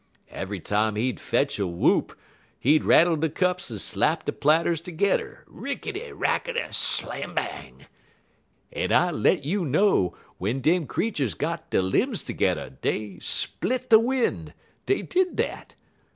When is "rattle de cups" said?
2.85-3.69